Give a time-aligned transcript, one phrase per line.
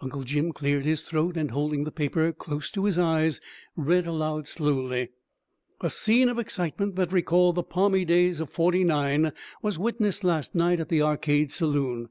[0.00, 3.40] Uncle Jim cleared his throat, and holding the paper close to his eyes
[3.74, 5.08] read aloud slowly:
[5.80, 9.32] "'A scene of excitement that recalled the palmy days of '49
[9.62, 12.08] was witnessed last night at the Arcade Saloon.